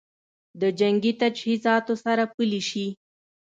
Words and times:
د 0.61 0.63
جنګي 0.79 1.13
تجهیزاتو 1.21 1.93
سره 2.03 2.23
پلي 2.35 2.61
شي 2.69 2.87